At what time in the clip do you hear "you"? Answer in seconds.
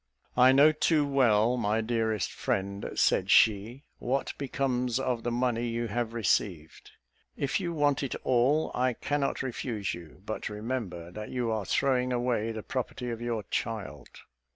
5.67-5.89, 7.59-7.71, 9.93-10.23, 11.29-11.51